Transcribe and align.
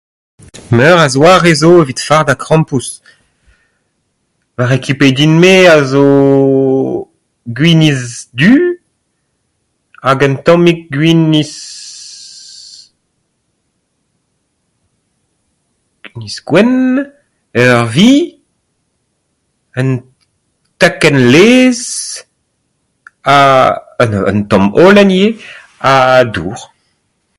Meur 0.77 0.97
a 1.05 1.07
zoare 1.13 1.51
zo 1.61 1.69
evit 1.81 1.99
fardañ 2.07 2.39
krampouezh. 2.43 2.91
Va 4.55 4.63
rekipe 4.73 5.07
din-me 5.17 5.53
a 5.75 5.77
zo 5.91 6.05
gwinizh 7.57 8.11
du 8.39 8.53
hag 10.05 10.19
un 10.27 10.35
tammig 10.45 10.79
gwinizh 10.93 11.59
gwenn, 16.47 16.75
un 17.63 17.79
vi, 17.93 18.11
un 19.81 19.89
dakenn 20.79 21.17
laezh, 21.33 21.87
un 24.31 24.39
tamm 24.49 24.65
holen 24.77 25.11
ivez 25.19 25.35
ha 25.83 25.93
dour. 26.33 26.59